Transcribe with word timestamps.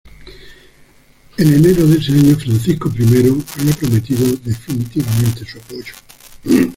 En 1.37 1.47
enero 1.53 1.85
de 1.85 1.99
ese 1.99 2.11
año 2.13 2.35
Francisco 2.35 2.91
I 2.97 3.03
había 3.03 3.73
prometido 3.75 4.35
definitivamente 4.43 5.45
su 5.45 5.59
apoyo. 5.59 5.93